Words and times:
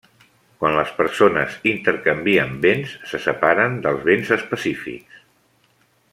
Quan 0.61 0.77
les 0.77 0.93
persones 1.01 1.57
intercanvien 1.73 2.57
béns, 2.65 2.95
se 3.13 3.21
separen 3.29 3.77
dels 3.87 4.03
béns 4.11 4.35
específics. 4.41 5.21